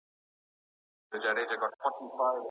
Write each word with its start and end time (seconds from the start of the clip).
د 0.03 0.03
بودیجې 0.03 1.19
زیاتوالی 1.23 1.49
څه 1.49 1.55
مرسته 1.61 2.07
کوي؟ 2.15 2.39